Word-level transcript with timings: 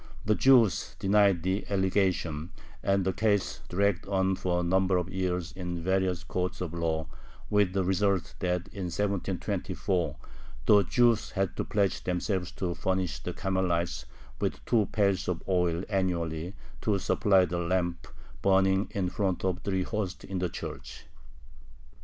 The 0.25 0.33
Jews 0.33 0.95
denied 0.97 1.43
the 1.43 1.63
allegation, 1.69 2.53
and 2.81 3.05
the 3.05 3.13
case 3.13 3.59
dragged 3.69 4.07
on 4.07 4.35
for 4.35 4.59
a 4.59 4.63
number 4.63 4.97
of 4.97 5.13
years 5.13 5.51
in 5.51 5.83
various 5.83 6.23
courts 6.23 6.59
of 6.59 6.73
law, 6.73 7.05
with 7.51 7.73
the 7.73 7.83
result 7.83 8.33
that, 8.39 8.61
in 8.69 8.85
1724, 8.89 10.15
the 10.65 10.81
Jews 10.85 11.29
had 11.29 11.55
to 11.55 11.63
pledge 11.63 12.03
themselves 12.03 12.51
to 12.53 12.73
furnish 12.73 13.19
the 13.19 13.33
Carmelites 13.33 14.07
with 14.39 14.65
two 14.65 14.87
pails 14.91 15.27
of 15.27 15.43
oil 15.47 15.83
annually 15.87 16.55
to 16.81 16.97
supply 16.97 17.45
the 17.45 17.59
lamp 17.59 18.07
burning 18.41 18.87
in 18.89 19.07
front 19.07 19.45
of 19.45 19.57
the 19.61 19.69
three 19.69 19.83
hosts 19.83 20.23
in 20.23 20.39
the 20.39 20.49
church. 20.49 21.05